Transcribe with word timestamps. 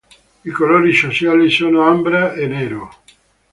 I 0.43 0.49
colori 0.49 0.95
sociali 0.95 1.51
sono 1.51 1.83
ambra 1.83 2.33
e 2.33 2.47
nero. 2.47 2.91